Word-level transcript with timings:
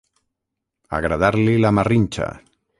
Agradar-li 1.01 1.55
la 1.67 1.73
marrinxa. 1.81 2.35